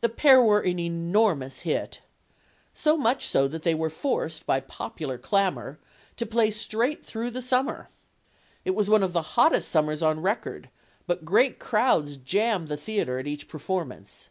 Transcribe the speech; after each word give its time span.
The 0.00 0.08
pair 0.08 0.40
were 0.40 0.60
an 0.60 0.78
enormous 0.78 1.60
hit. 1.60 2.00
So 2.72 2.96
much 2.96 3.26
so 3.26 3.46
that 3.48 3.64
they 3.64 3.74
were 3.74 3.90
forced, 3.90 4.46
by 4.46 4.60
popular 4.60 5.18
clamor, 5.18 5.78
to 6.16 6.24
play 6.24 6.50
straight 6.50 7.04
through 7.04 7.32
the 7.32 7.42
summer. 7.42 7.90
It 8.64 8.70
was 8.74 8.88
one 8.88 9.02
of 9.02 9.12
the 9.12 9.20
hottest 9.36 9.68
sum 9.70 9.84
PEG 9.84 9.88
WOFFINGTON 9.88 9.94
51 10.06 10.14
mers 10.14 10.16
on 10.16 10.22
record, 10.22 10.70
but 11.06 11.24
great 11.26 11.58
crowds 11.58 12.16
jammed 12.16 12.68
the 12.68 12.78
theater 12.78 13.18
at 13.18 13.26
each 13.26 13.46
performance. 13.46 14.30